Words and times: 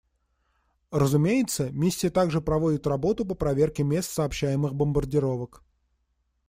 Разумеется, 0.93 1.69
Миссия 1.71 2.09
также 2.09 2.41
проводит 2.41 2.87
работу 2.87 3.23
по 3.23 3.35
проверке 3.35 3.83
мест 3.83 4.09
сообщаемых 4.09 4.73
бомбардировок. 4.73 5.63